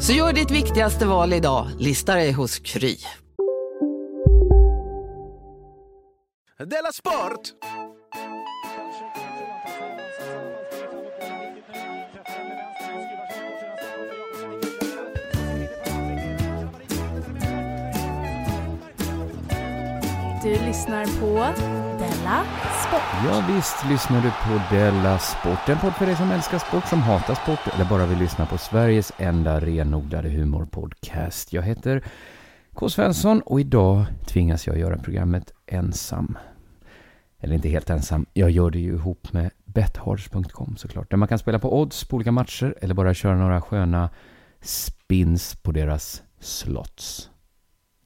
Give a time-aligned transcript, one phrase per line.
[0.00, 2.96] Så gör ditt viktigaste val idag, lista dig hos Kry.
[6.58, 7.40] Della Sport!
[20.42, 21.54] Du lyssnar på
[22.28, 22.44] Della
[22.88, 23.24] Sport.
[23.24, 25.68] Ja, visst lyssnar du på Della Sport.
[25.68, 28.58] En podd för dig som älskar sport, som hatar sport eller bara vill lyssna på
[28.58, 31.52] Sveriges enda renodlade humorpodcast.
[31.52, 32.04] Jag heter
[32.74, 32.88] K.
[32.88, 36.38] Svensson och idag tvingas jag göra programmet ensam.
[37.40, 41.10] Eller inte helt ensam, jag gör det ju ihop med bethards.com såklart.
[41.10, 44.10] Där man kan spela på odds på olika matcher eller bara köra några sköna
[44.60, 47.30] spins på deras slots.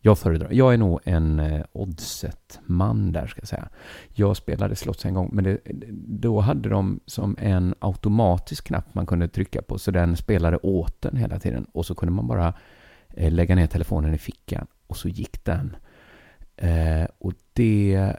[0.04, 3.68] Jag föredrar, jag är nog en eh, oddset-man där ska jag säga.
[4.14, 5.58] Jag spelade slots en gång, men det,
[6.06, 11.02] då hade de som en automatisk knapp man kunde trycka på, så den spelade åt
[11.02, 11.66] den hela tiden.
[11.72, 12.54] Och så kunde man bara
[13.08, 15.76] eh, lägga ner telefonen i fickan och så gick den.
[16.56, 18.12] Eh, och det,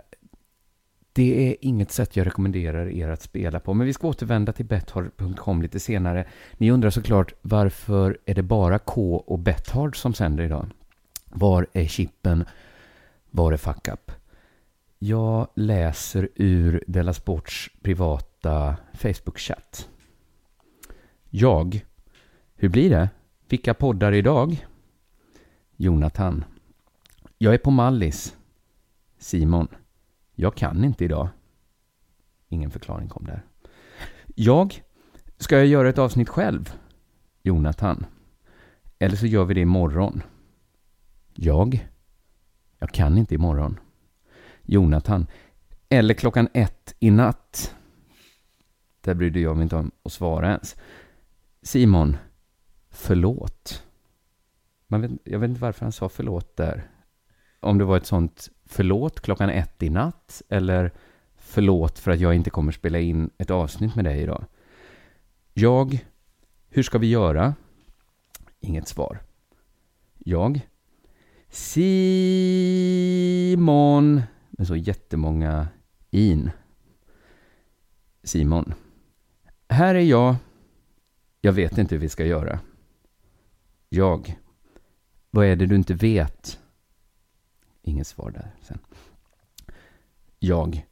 [1.14, 3.74] det är inget sätt jag rekommenderar er att spela på.
[3.74, 6.26] Men vi ska återvända till bethard.com lite senare.
[6.58, 10.68] Ni undrar såklart varför är det bara K och Bethard som sänder idag?
[11.36, 12.46] Var är chippen?
[13.32, 14.12] Var är fuck up?
[15.00, 19.90] Jag läser ur Della Sports privata Facebook-chatt.
[21.30, 21.86] Jag.
[22.56, 23.10] Hur blir det?
[23.50, 24.68] Vilka poddar idag?
[25.76, 26.46] Jonathan.
[27.38, 28.36] Jag är på Mallis.
[29.18, 29.68] Simon.
[30.36, 31.28] Jag kan inte idag.
[32.50, 33.44] Ingen förklaring kom där.
[34.36, 34.84] Jag.
[35.38, 36.74] Ska jag göra ett avsnitt själv?
[37.42, 38.06] Jonathan.
[39.00, 40.24] Eller så gör vi det imorgon.
[41.34, 41.88] Jag?
[42.80, 43.80] Jag kan inte imorgon.
[44.62, 45.28] Jonathan.
[45.90, 47.76] Eller klockan ett i natt.
[49.02, 50.76] Där brydde jag mig inte om att svara ens.
[51.62, 52.18] Simon.
[52.90, 53.84] Förlåt.
[54.88, 56.90] Man vet, jag vet inte varför han sa förlåt där.
[57.60, 60.92] Om det var ett sånt förlåt klockan ett i natt eller
[61.36, 64.46] förlåt för att jag inte kommer spela in ett avsnitt med dig idag.
[65.54, 66.06] Jag.
[66.70, 67.56] Hur ska vi göra?
[68.60, 69.20] Inget svar.
[70.18, 70.68] Jag.
[71.54, 73.02] Simon.
[74.50, 75.68] Med så jättemånga
[76.10, 76.50] in.
[78.24, 78.74] Simon.
[79.70, 80.36] Här är jag.
[81.42, 82.60] Jag vet inte hur vi ska göra.
[83.90, 84.40] Jag.
[85.32, 86.60] Vad är det du inte vet?
[87.82, 88.80] Inget svar där sen.
[90.40, 90.88] Jag.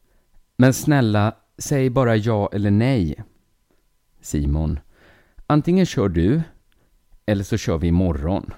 [0.58, 3.24] Men snälla, säg bara ja eller nej.
[4.22, 4.80] Simon.
[5.48, 6.42] Antingen kör du,
[7.26, 8.54] eller så kör vi imorgon.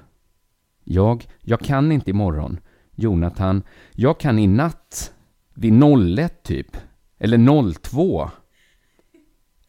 [0.83, 2.59] Jag, jag kan inte imorgon.
[2.95, 5.13] Jonathan, jag kan i natt.
[5.53, 5.83] Vid
[6.19, 6.77] 01 typ.
[7.19, 8.29] Eller 02.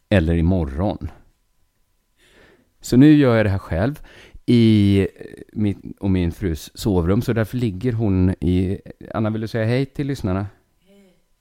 [0.09, 1.11] Eller imorgon.
[2.81, 4.01] Så nu gör jag det här själv
[4.45, 5.07] i
[5.53, 8.79] min och min frus sovrum, så därför ligger hon i...
[9.13, 10.47] Anna, vill du säga hej till lyssnarna?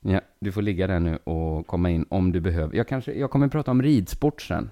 [0.01, 2.77] Ja, du får ligga där nu och komma in om du behöver.
[2.77, 4.71] Jag, kanske, jag kommer prata om ridsport sen.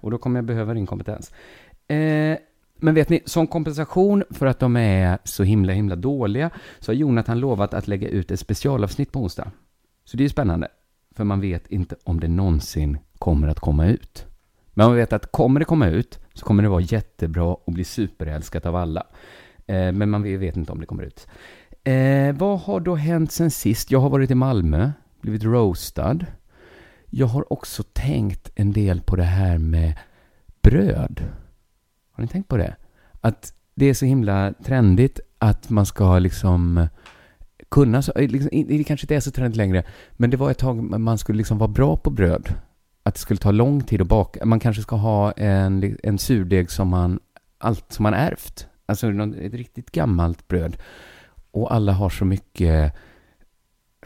[0.00, 1.32] Och då kommer jag behöva din kompetens.
[1.88, 2.38] Eh,
[2.76, 6.96] men vet ni, som kompensation för att de är så himla, himla dåliga så har
[6.96, 9.50] Jonathan lovat att lägga ut ett specialavsnitt på onsdag.
[10.04, 10.68] Så det är ju spännande,
[11.16, 14.26] för man vet inte om det någonsin kommer att komma ut.
[14.74, 17.84] Men man vet att kommer det komma ut så kommer det vara jättebra och bli
[17.84, 19.06] superälskat av alla.
[19.66, 21.26] Eh, men man vet inte om det kommer ut.
[21.84, 23.90] Eh, vad har då hänt sen sist?
[23.90, 24.90] Jag har varit i Malmö,
[25.20, 26.18] blivit roastad.
[27.10, 29.98] Jag har också tänkt en del på det här med
[30.62, 31.20] bröd.
[32.16, 32.76] Har ni tänkt på det?
[33.20, 36.88] Att det är så himla trendigt att man ska liksom
[37.68, 41.18] kunna, liksom, det kanske inte är så trendigt längre, men det var ett tag man
[41.18, 42.48] skulle liksom vara bra på bröd.
[43.02, 44.44] Att det skulle ta lång tid att baka.
[44.44, 47.20] Man kanske ska ha en, en surdeg som man,
[47.58, 48.66] allt som man ärvt.
[48.86, 49.06] Alltså
[49.40, 50.76] ett riktigt gammalt bröd.
[51.50, 52.92] och alla har så mycket...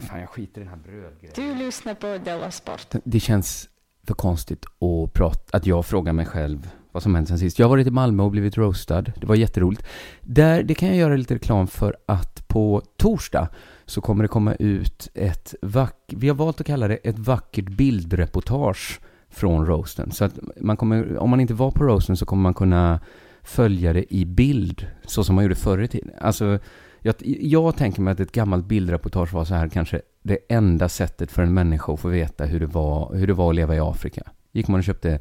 [0.01, 1.33] Fan, jag skiter i den här brödgrejen.
[1.35, 2.87] Du lyssnar på Della Sport.
[3.03, 3.69] Det känns
[4.03, 7.59] för konstigt att, prata, att jag frågar mig själv vad som hänt sen sist.
[7.59, 9.01] Jag har varit i Malmö och blivit roastad.
[9.01, 9.85] Det var jätteroligt.
[10.21, 13.47] Där, det kan jag göra lite reklam för att på torsdag
[13.85, 17.69] så kommer det komma ut ett vackert, vi har valt att kalla det ett vackert
[17.69, 18.99] bildreportage
[19.29, 20.11] från roasten.
[20.11, 22.99] Så att man kommer, om man inte var på roasten så kommer man kunna
[23.43, 26.11] följa det i bild, så som man gjorde förr i tiden.
[26.21, 26.59] Alltså,
[26.99, 31.31] jag, jag tänker mig att ett gammalt bildreportage var så här kanske det enda sättet
[31.31, 33.79] för en människa att få veta hur det var, hur det var att leva i
[33.79, 34.23] Afrika.
[34.51, 35.19] Gick man och köpte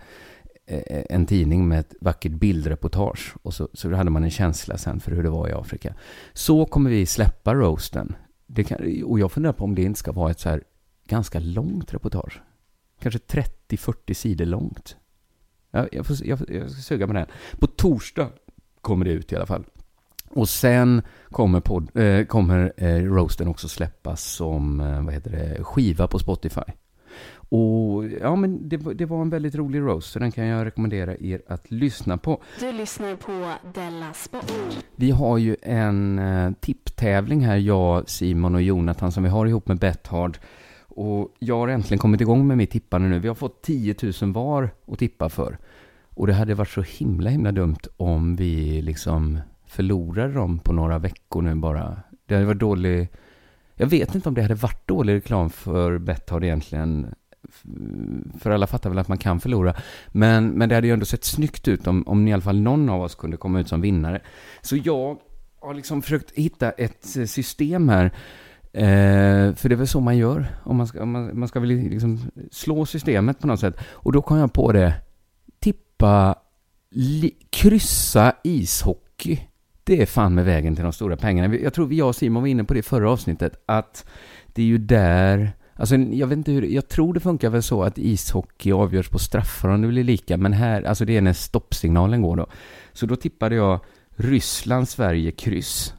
[0.70, 5.00] Eh, en tidning med ett vackert bildreportage och så, så hade man en känsla sen
[5.00, 5.94] för hur det var i Afrika.
[6.32, 8.17] Så kommer vi släppa roasten.
[8.46, 10.62] Det kan, och jag funderar på om det inte ska vara ett så här
[11.08, 12.43] ganska långt reportage.
[13.00, 13.19] Kanske
[13.69, 14.96] 30-40 sidor långt.
[15.70, 17.26] Jag, jag, får, jag, jag ska suga med den.
[17.58, 18.28] På torsdag
[18.81, 19.64] kommer det ut i alla fall.
[20.28, 25.64] Och sen kommer, pod, eh, kommer eh, roasten också släppas som eh, vad heter det,
[25.64, 26.73] skiva på Spotify.
[27.52, 31.16] Och ja, men det, det, var en väldigt rolig roast, så den kan jag rekommendera
[31.16, 32.42] er att lyssna på.
[32.60, 34.52] Du lyssnar på Della Sport.
[34.96, 39.68] Vi har ju en eh, tipptävling här, jag, Simon och Jonathan, som vi har ihop
[39.68, 40.38] med Bethard.
[40.88, 43.18] Och jag har äntligen kommit igång med mitt tippande nu.
[43.18, 45.58] Vi har fått 10 000 var att tippa för.
[46.14, 50.98] Och det hade varit så himla himla dumt om vi liksom förlorade dem på några
[50.98, 51.96] veckor nu bara.
[52.26, 53.08] Det hade varit dålig...
[53.80, 57.14] Jag vet inte om det hade varit dålig reklam för Betthard egentligen.
[58.40, 59.74] För alla fattar väl att man kan förlora.
[60.08, 62.88] Men, men det hade ju ändå sett snyggt ut om, om i alla fall någon
[62.88, 64.20] av oss kunde komma ut som vinnare.
[64.62, 65.18] Så jag
[65.60, 68.04] har liksom försökt hitta ett eh, system här.
[68.72, 70.46] Eh, för det är väl så man gör.
[70.64, 73.76] Om man ska, om man, man ska väl liksom slå systemet på något sätt.
[73.90, 74.94] Och då kom jag på det.
[75.60, 76.34] Tippa,
[76.90, 79.50] li, kryssa ishockey
[79.90, 81.56] det är fan med vägen till de stora pengarna.
[81.56, 84.06] Jag tror jag och Simon var inne på det i förra avsnittet, att
[84.46, 87.82] det är ju där Alltså, jag vet inte hur, jag tror det funkar väl så
[87.82, 91.32] att ishockey avgörs på straffar om det blir lika, men här, alltså det är när
[91.32, 92.46] stoppsignalen går då.
[92.92, 93.81] Så då tippade jag
[94.16, 95.94] Ryssland, Sverige, kryss.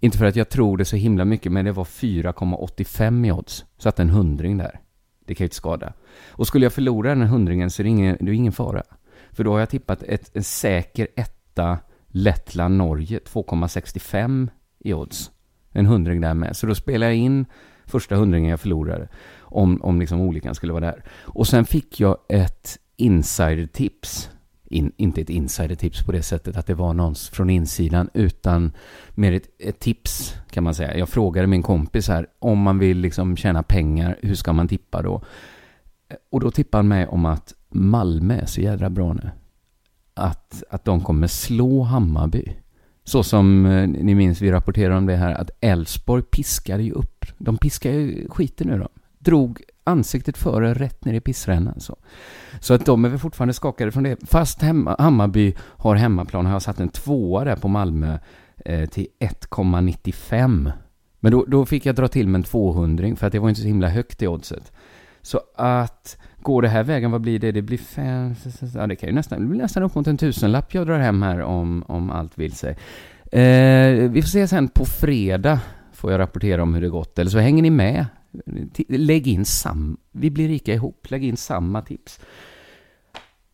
[0.00, 3.64] Inte för att jag tror det så himla mycket, men det var 4,85 i odds.
[3.78, 4.80] Så att en hundring där.
[5.26, 5.92] Det kan ju inte skada.
[6.28, 8.82] Och skulle jag förlora den hundringen så är det ingen, det är ingen fara.
[9.32, 11.78] För då har jag tippat ett, en säker etta
[12.18, 14.48] Lettland-Norge 2,65
[14.78, 15.30] i odds.
[15.72, 16.56] En hundring där med.
[16.56, 17.46] Så då spelade jag in
[17.86, 19.08] första hundringen jag förlorade.
[19.40, 21.04] Om, om liksom olyckan skulle vara där.
[21.10, 24.30] Och sen fick jag ett insider-tips.
[24.70, 28.72] In, inte ett insider-tips på det sättet att det var någon från insidan, utan
[29.14, 30.98] mer ett, ett, tips kan man säga.
[30.98, 35.02] Jag frågade min kompis här, om man vill liksom tjäna pengar, hur ska man tippa
[35.02, 35.22] då?
[36.30, 39.30] Och då tippade han mig om att Malmö är så jädra bra nu
[40.18, 42.44] att, att de kommer slå Hammarby.
[43.04, 47.24] Så som eh, ni minns, vi rapporterade om det här, att Elfsborg piskade ju upp.
[47.38, 48.88] De piskade ju skiten nu dem.
[49.18, 51.80] Drog ansiktet före rätt ner i pissrännan.
[51.80, 51.96] Så.
[52.60, 54.16] så att de är väl fortfarande skakade från det.
[54.26, 58.18] Fast hemma, Hammarby har hemmaplan har jag satt en tvåa där på Malmö
[58.64, 60.72] eh, till 1,95.
[61.20, 63.60] Men då, då fick jag dra till med en 200 för att det var inte
[63.60, 64.72] så himla högt i oddset.
[65.22, 66.18] Så att
[66.48, 67.52] Går det här vägen, vad blir det?
[67.52, 68.34] Det blir fem...
[68.74, 71.22] Ja, det kan ju nästan, det blir nästan upp mot en tusenlapp jag drar hem
[71.22, 72.70] här om, om allt vill sig.
[73.32, 75.60] Eh, vi får se sen på fredag,
[75.92, 77.18] får jag rapportera om hur det gått.
[77.18, 78.06] Eller så hänger ni med.
[78.88, 79.96] Lägg in sam...
[80.12, 81.10] Vi blir rika ihop.
[81.10, 82.20] Lägg in samma tips.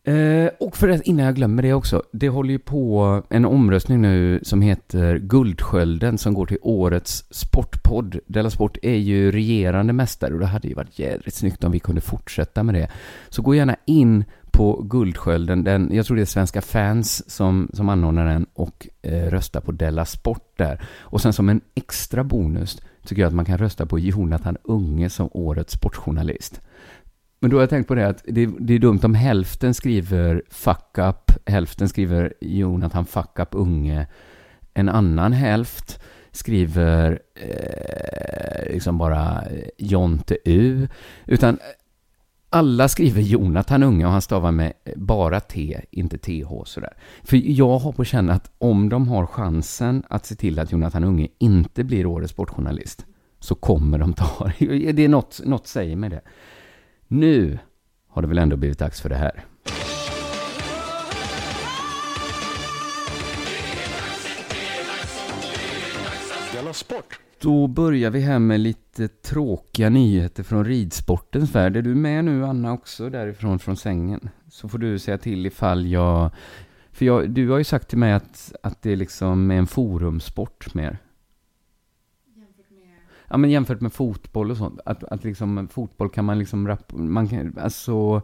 [0.05, 4.01] Eh, och för det, innan jag glömmer det också, det håller ju på en omröstning
[4.01, 8.19] nu som heter Guldskölden som går till årets sportpodd.
[8.27, 11.79] Della Sport är ju regerande mästare och det hade ju varit jädrigt snyggt om vi
[11.79, 12.87] kunde fortsätta med det.
[13.29, 17.89] Så gå gärna in på Guldskölden, den, jag tror det är Svenska fans som, som
[17.89, 20.81] anordnar den och eh, rösta på Della Sport där.
[20.97, 25.09] Och sen som en extra bonus tycker jag att man kan rösta på Jonathan Unge
[25.09, 26.61] som årets sportjournalist.
[27.45, 30.43] Men då har jag tänkt på det att det, det, är dumt om hälften skriver
[30.49, 34.07] fuck up, hälften skriver Jonathan fuck up unge,
[34.73, 35.99] en annan hälft
[36.31, 40.87] skriver eh, liksom bara eh, Jonte U.
[41.25, 41.59] Utan eh,
[42.49, 46.93] alla skriver Jonathan Unge och han stavar med eh, bara T, inte TH sådär.
[47.23, 51.03] För jag har på känn att om de har chansen att se till att Jonathan
[51.03, 53.05] Unge inte blir årets sportjournalist
[53.39, 54.91] så kommer de ta det.
[54.91, 56.21] Det är något, något säger mig det.
[57.07, 57.59] Nu
[58.07, 59.45] har det väl ändå blivit dags för det här.
[66.73, 67.19] Sport.
[67.41, 71.77] Då börjar vi här med lite tråkiga nyheter från ridsportens värld.
[71.77, 74.29] Är du med nu Anna också därifrån från sängen?
[74.51, 76.31] Så får du säga till ifall jag...
[76.91, 80.73] För jag, du har ju sagt till mig att, att det liksom är en forumsport
[80.73, 80.97] mer
[83.29, 86.93] ja men jämfört med fotboll och sånt, att, att liksom fotboll kan man liksom, rapp,
[86.93, 88.21] man kan, alltså,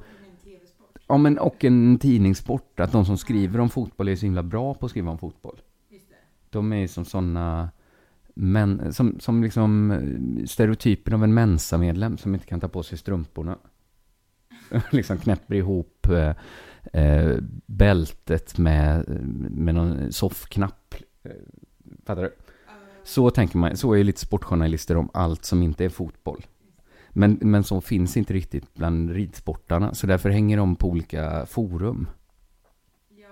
[1.08, 4.74] ja men och en tidningssport, att de som skriver om fotboll är så himla bra
[4.74, 5.62] på att skriva om fotboll.
[6.50, 7.70] De är som sådana,
[8.34, 10.00] men, som, som liksom
[10.46, 13.58] stereotypen av en Mensa-medlem som inte kan ta på sig strumporna.
[14.92, 16.36] liksom knäpper ihop eh,
[16.94, 19.10] eh, bältet med,
[19.52, 20.96] med någon soffknapp.
[21.24, 21.32] Eh,
[22.06, 22.32] Fattar du?
[23.04, 26.46] Så tänker man, så är lite sportjournalister om allt som inte är fotboll.
[27.10, 32.08] Men, men så finns inte riktigt bland ridsportarna, så därför hänger de på olika forum.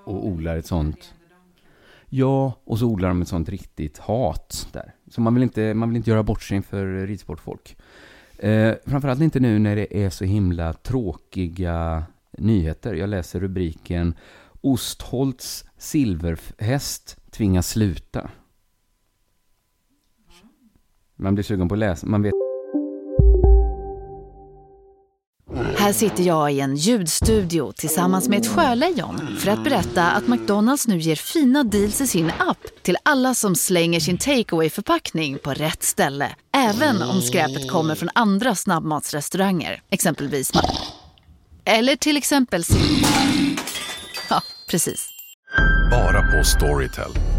[0.06, 1.14] Och odlar ett sånt.
[2.10, 4.96] Ja, och så odlar de ett sånt riktigt hat där.
[5.08, 7.78] Så man vill inte, man vill inte göra bort sig inför ridsportfolk.
[8.38, 12.04] Eh, framförallt inte nu när det är så himla tråkiga
[12.38, 12.94] nyheter.
[12.94, 14.14] Jag läser rubriken
[14.62, 18.30] Ostholts silverhäst tvingas sluta.
[21.20, 22.08] Man blir sugen på att läsa.
[22.08, 22.34] Man vet
[25.78, 30.88] Här sitter jag i en ljudstudio tillsammans med ett sjölejon för att berätta att McDonalds
[30.88, 35.54] nu ger fina deals i sin app till alla som slänger sin takeaway förpackning på
[35.54, 36.36] rätt ställe.
[36.58, 40.52] Även om skräpet kommer från andra snabbmatsrestauranger, exempelvis
[41.66, 42.64] Eller till exempel
[44.30, 45.10] Ja, precis.
[45.92, 47.39] Bara på Storytel.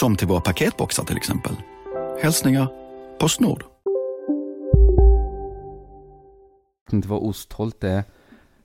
[0.00, 1.56] Som till våra paketboxar till exempel.
[2.22, 2.68] Hälsningar
[3.18, 3.64] Postnord.
[6.84, 8.04] Jag vet inte vad ostholt är.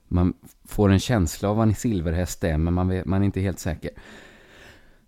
[0.08, 0.34] Man
[0.64, 3.58] får en känsla av vad en silverhäst är, men man, vet, man är inte helt
[3.58, 3.90] säker.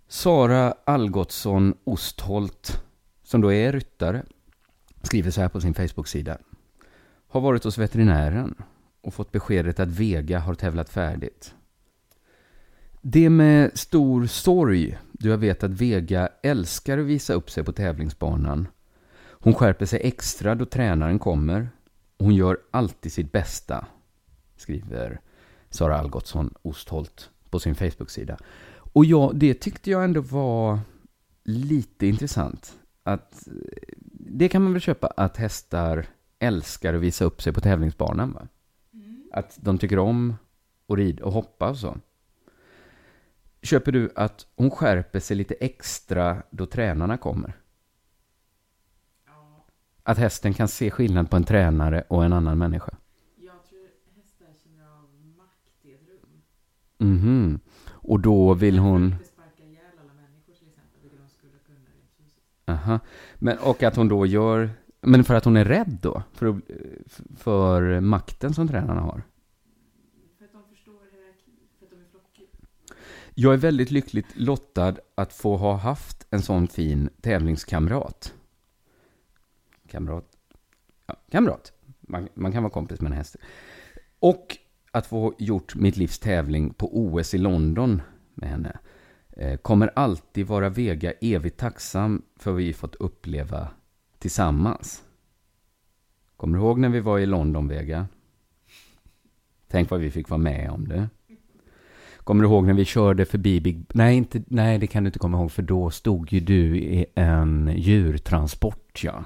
[0.09, 2.83] Sara Algotsson Ostholt,
[3.23, 4.23] som då är ryttare,
[5.02, 6.38] skriver så här på sin Facebook-sida.
[7.28, 8.54] Har varit hos veterinären
[9.00, 11.54] och fått beskedet att Vega har tävlat färdigt.
[13.07, 17.73] Det med stor sorg, du har vet att Vega älskar att visa upp sig på
[17.73, 18.69] tävlingsbanan.
[19.31, 21.69] Hon skärper sig extra då tränaren kommer.
[22.19, 23.87] Hon gör alltid sitt bästa,
[24.57, 25.21] skriver
[25.71, 28.39] Sara Algotsson Ostholt på sin Facebook-sida.
[28.77, 30.79] Och ja, det tyckte jag ändå var
[31.45, 32.79] lite intressant.
[33.03, 33.49] Att
[34.13, 36.07] det kan man väl köpa att hästar
[36.39, 38.33] älskar att visa upp sig på tävlingsbanan.
[38.33, 38.49] Va?
[39.33, 40.35] Att de tycker om
[40.89, 41.97] att rida och hoppa och så.
[43.64, 47.56] Köper du att hon skärper sig lite extra då tränarna kommer?
[50.02, 52.97] Att hästen kan se skillnad på en tränare och en annan människa?
[53.37, 56.42] Jag tror hästar känner av makt i ett rum.
[56.99, 57.61] Mhm.
[57.88, 59.14] Och då vill hon...
[62.66, 63.00] Aha.
[63.35, 64.71] Men, och att hon då gör...
[65.00, 66.23] Men för att hon är rädd då?
[66.33, 66.61] För,
[67.37, 69.23] för makten som tränarna har?
[70.38, 72.49] För att de förstår hierarki, för att de är flockdjur.
[73.37, 78.35] Jag är väldigt lyckligt lottad att få ha haft en sån fin tävlingskamrat.
[79.88, 80.25] Kamrat?
[81.07, 81.73] Ja, kamrat.
[82.00, 83.37] Man, man kan vara kompis med en häst.
[84.19, 84.59] Och
[84.91, 88.03] att få gjort mitt livs tävling på OS i London
[88.35, 88.79] med henne.
[89.31, 93.69] Eh, kommer alltid vara Vega evigt tacksam för vad vi fått uppleva
[94.19, 95.05] tillsammans.
[96.37, 98.09] Kommer du ihåg när vi var i London, Vega?
[99.69, 101.09] Tänk vad vi fick vara med om det.
[102.25, 103.85] Kommer du ihåg när vi körde förbi Big...
[103.95, 107.07] Nej, inte, nej, det kan du inte komma ihåg, för då stod ju du i
[107.14, 109.25] en djurtransport, ja.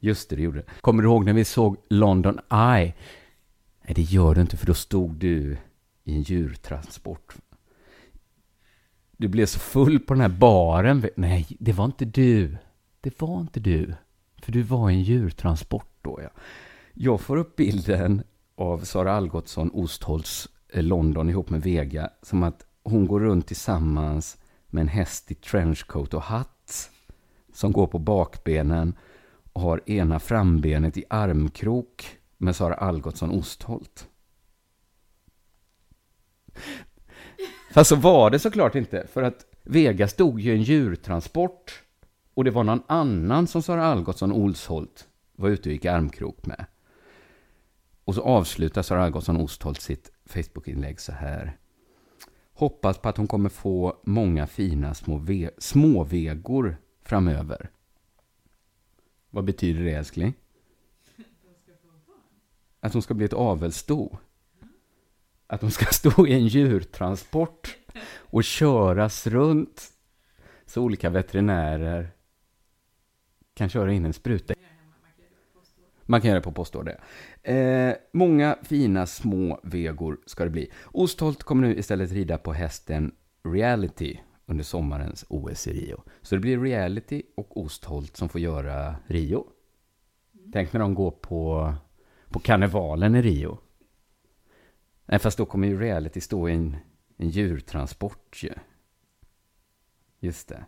[0.00, 0.64] Just det, det gjorde du.
[0.80, 2.94] Kommer du ihåg när vi såg London Eye?
[3.82, 5.56] Nej, det gör du inte, för då stod du
[6.04, 7.34] i en djurtransport.
[9.16, 11.04] Du blev så full på den här baren.
[11.16, 12.56] Nej, det var inte du.
[13.00, 13.94] Det var inte du.
[14.42, 16.30] För du var i en djurtransport då, ja.
[16.94, 18.22] Jag får upp bilden
[18.54, 22.10] av Sara Algotsson Ostholts Eh, London ihop med Vega.
[22.22, 26.90] Som att hon går runt tillsammans med en häst i trenchcoat och hatt.
[27.52, 28.94] Som går på bakbenen
[29.52, 34.08] och har ena frambenet i armkrok med Sara Algotsson Ostholt.
[37.72, 41.82] Fast så var det såklart inte, för att Vega stod ju i en djurtransport
[42.34, 46.46] och det var någon annan som Sara Algotsson Olsholt var ute och gick i armkrok
[46.46, 46.66] med.
[48.04, 51.56] Och så avslutar Sara Algotsson Ostholt sitt Facebook-inlägg så här.
[52.54, 57.70] Hoppas på att hon kommer få många fina små ve- småvegor framöver.
[59.30, 60.34] Vad betyder det älskling?
[62.84, 64.16] att hon ska bli ett avelssto.
[65.46, 67.76] Att hon ska stå i en djurtransport
[68.16, 69.92] och köras runt
[70.66, 72.10] så olika veterinärer
[73.54, 74.54] kan köra in en spruta.
[76.12, 77.00] Man kan göra det på postorder.
[77.42, 80.72] Eh, många fina små vegor ska det bli.
[80.84, 83.14] Ostholt kommer nu istället rida på hästen
[83.44, 86.02] Reality under sommarens OS i Rio.
[86.22, 89.46] Så det blir Reality och Ostholt som får göra Rio.
[90.52, 91.74] Tänk när de går på,
[92.28, 93.58] på karnevalen i Rio.
[95.06, 96.76] Nej, fast då kommer ju Reality stå i en,
[97.16, 98.52] en djurtransport ju.
[100.20, 100.64] Just det.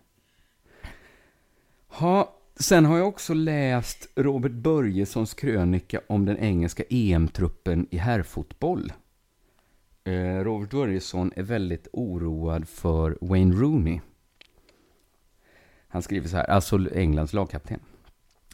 [1.86, 8.92] Ha, sen har jag också läst Robert Börjessons krönika om den engelska EM-truppen i herrfotboll.
[10.04, 14.00] Eh, Robert Börjesson är väldigt oroad för Wayne Rooney.
[15.88, 17.80] Han skriver så här, alltså Englands lagkapten.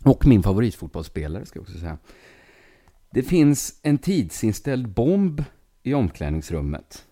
[0.05, 1.99] Och min favoritfotbollsspelare, ska jag också säga.
[3.11, 5.45] Det finns en tidsinställd bomb
[5.83, 7.07] i omklädningsrummet.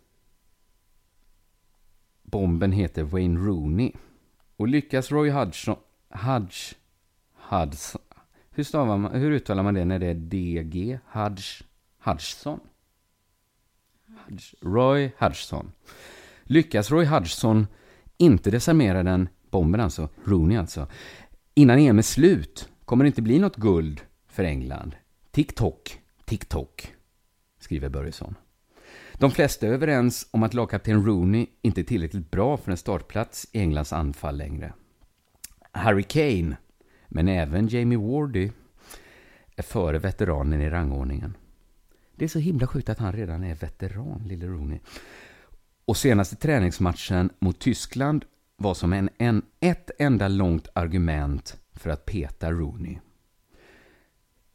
[2.23, 3.93] Bomben heter Wayne Rooney.
[4.57, 5.77] Och lyckas Roy Hodgson...
[6.11, 6.75] Hodge...
[7.49, 8.01] Hudson...
[8.51, 10.99] Hur, stavar man, hur uttalar man det när det är DG?
[11.13, 11.63] Hudge...
[12.05, 12.61] Hudgson?
[14.27, 15.73] Hudge, Roy Hudgson.
[16.43, 17.67] Lyckas Roy Hudgson
[18.17, 20.87] inte desarmera den, bomben alltså, Rooney alltså,
[21.55, 24.97] innan EM är slut kommer det inte bli något guld för England.
[25.31, 26.95] TikTok, TikTok,
[27.59, 28.35] skriver Börjesson.
[29.15, 33.47] De flesta är överens om att lagkapten Rooney inte är tillräckligt bra för en startplats
[33.53, 34.73] i Englands anfall längre.
[35.73, 36.57] Harry Kane,
[37.09, 38.51] men även Jamie Wardy,
[39.59, 41.37] är före veteranen i rangordningen.
[42.17, 44.79] Det är så himla sjukt att han redan är veteran, lille Rooney.
[45.85, 48.25] Och senaste träningsmatchen mot Tyskland
[48.57, 52.99] var som en, en, ett enda långt argument för att peta Rooney.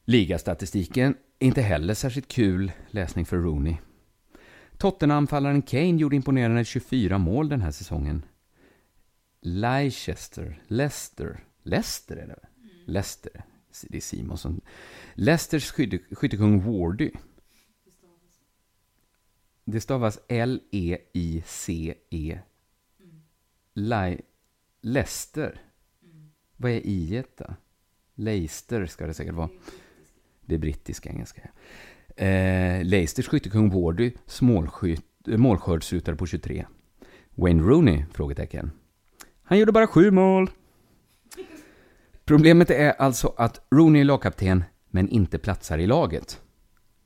[0.06, 3.76] Ligastatistiken är inte heller särskilt kul läsning för Rooney.
[4.78, 8.26] Tottenham-anfallaren Kane gjorde imponerande 24 mål den här säsongen.
[9.42, 12.53] Leicester, Leicester, Leicester är det väl?
[12.86, 13.44] Leicester,
[13.90, 14.62] det är Simonsson.
[15.14, 17.12] Leicesters skytte, skyttekung Wardy.
[19.66, 21.60] Det stavas L-E-I-C-E.
[24.82, 25.62] Leicester.
[26.58, 27.56] Vad är i då?
[28.16, 29.50] Leicester ska det säkert vara.
[30.42, 31.42] Det är brittisk engelska.
[32.16, 34.12] Eh, Leicesters skyttekung Wardy,
[35.28, 36.66] eh, målskördsrutare på 23.
[37.36, 38.06] Wayne Rooney?
[38.12, 38.72] Frågetecken.
[39.44, 40.50] Han gjorde bara sju mål.
[42.26, 46.42] Problemet är alltså att Rooney är lagkapten, men inte platsar i laget.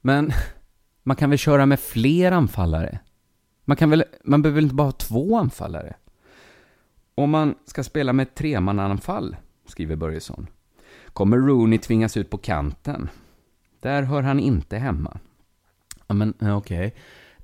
[0.01, 0.32] Men
[1.03, 2.99] man kan väl köra med fler anfallare?
[3.65, 5.95] Man, kan väl, man behöver väl inte bara ha två anfallare?
[7.15, 10.47] Om man ska spela med tremannanfall, tremananfall, skriver Börjesson,
[11.13, 13.10] kommer Rooney tvingas ut på kanten.
[13.80, 15.19] Där hör han inte hemma.
[16.08, 16.95] Ja, men eh, okej.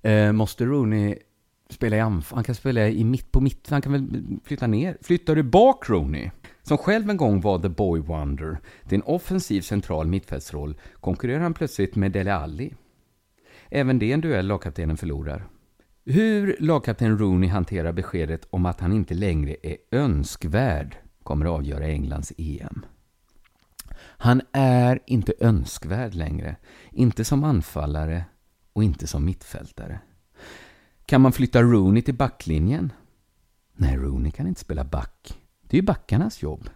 [0.02, 0.12] Okay.
[0.12, 1.16] Eh, måste Rooney
[1.70, 2.38] spela i anfall?
[2.38, 3.70] Han kan spela i mitt på mitt.
[3.70, 4.98] Han kan väl flytta ner?
[5.02, 6.32] Flyttar du bak Rooney?
[6.64, 8.60] Som själv en gång var the boy wonder.
[8.88, 10.78] till en offensiv central mittfältsroll.
[11.00, 12.74] Konkurrerar han plötsligt med Dele Alli.
[13.70, 15.48] Även det är en duell lagkaptenen förlorar.
[16.06, 21.88] Hur lagkapten Rooney hanterar beskedet om att han inte längre är önskvärd kommer att avgöra
[21.88, 22.86] Englands EM.
[23.98, 26.56] Han är inte önskvärd längre.
[26.92, 28.26] Inte som anfallare
[28.74, 30.00] och inte som mittfältare.
[31.06, 32.94] Kan man flytta Rooney till backlinjen?
[33.74, 35.43] Nej, Rooney kan inte spela back.
[35.74, 36.70] Det är ju backarnas jobb.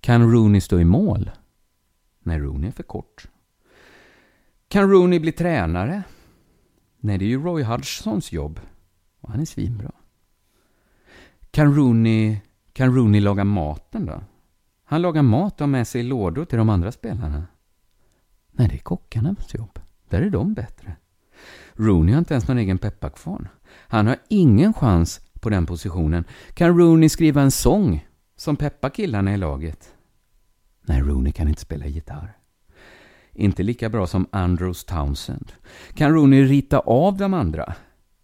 [0.00, 1.30] Kan Rooney stå i mål?
[2.22, 3.28] Nej, Rooney är för kort.
[4.68, 6.02] Kan Rooney bli tränare?
[6.96, 8.60] Nej, det är ju Roy Hodgsons jobb.
[9.20, 9.92] Och han är svinbra.
[11.50, 12.40] Kan Rooney,
[12.72, 14.22] kan Rooney laga maten då?
[14.84, 17.46] Han lagar mat och har med sig lådor till de andra spelarna.
[18.50, 19.78] Nej, det är kockarnas jobb.
[20.08, 20.96] Där är de bättre.
[21.72, 23.48] Rooney har inte ens någon egen pepparkvarn.
[23.66, 26.24] Han har ingen chans på den positionen.
[26.54, 29.94] Kan Rooney skriva en sång som peppar killarna i laget?
[30.82, 32.36] Nej, Rooney kan inte spela gitarr.
[33.32, 35.52] Inte lika bra som Andrews Townsend.
[35.94, 37.74] Kan Rooney rita av de andra?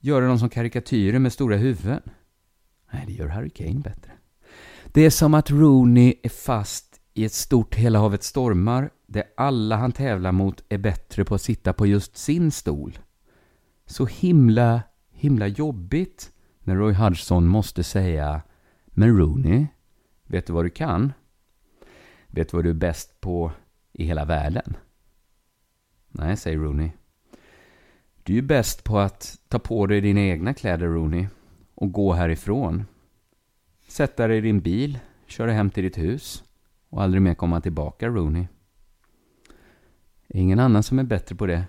[0.00, 2.00] Göra dem som karikatyrer med stora huvuden?
[2.92, 4.12] Nej, det gör Harry Kane bättre.
[4.85, 9.76] Det är som att Rooney är fast i ett stort Hela havet stormar där alla
[9.76, 12.98] han tävlar mot är bättre på att sitta på just sin stol.
[13.87, 16.33] Så himla, himla jobbigt
[16.66, 18.42] när Roy Hodgson måste säga
[18.87, 19.66] Men Rooney,
[20.26, 21.12] vet du vad du kan?
[22.26, 23.52] Vet du vad du är bäst på
[23.92, 24.76] i hela världen?
[26.09, 26.90] Nej, säger Rooney.
[28.22, 31.26] Du är bäst på att ta på dig dina egna kläder, Rooney,
[31.74, 32.85] och gå härifrån.
[33.88, 36.44] Sätta dig i din bil, köra hem till ditt hus
[36.88, 38.46] och aldrig mer komma tillbaka, Rooney.
[40.29, 41.64] Ingen annan som är bättre på det.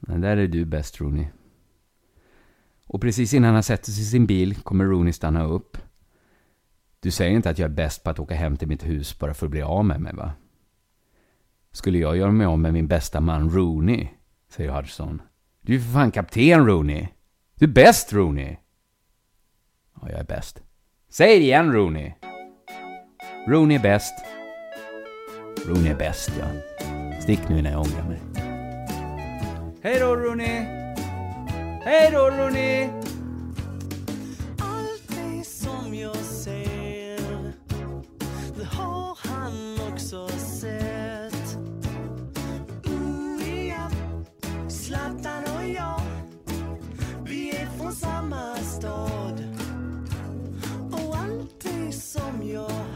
[0.00, 1.26] Men där är du bäst, Rooney.
[2.86, 5.78] Och precis innan han sätter sig i sin bil kommer Rooney stanna upp.
[7.00, 9.34] Du säger inte att jag är bäst på att åka hem till mitt hus bara
[9.34, 10.32] för att bli av med mig, va?
[11.72, 14.08] Skulle jag göra mig av med min bästa man Rooney?
[14.48, 15.22] Säger Hudson.
[15.60, 17.08] Du är för fan kapten Rooney.
[17.54, 18.56] Du är bäst Rooney.
[19.94, 20.62] Ja, jag är bäst.
[21.08, 22.12] Säg det igen Rooney.
[23.48, 24.14] Rooney är bäst.
[25.66, 26.46] Rooney är bäst, ja.
[27.20, 28.20] Stick nu när jag ångrar mig.
[29.82, 30.75] Hej då Rooney!
[31.88, 32.88] Hej då Ronny!
[34.58, 37.52] Allt det som jag ser
[38.56, 41.58] Det har han också sett
[42.84, 43.90] Ooh, ja.
[44.68, 46.00] Zlatan och jag
[47.24, 49.44] Vi är från samma stad
[50.92, 52.95] Och allt det som jag